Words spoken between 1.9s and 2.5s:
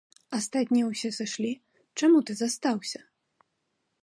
чаму ты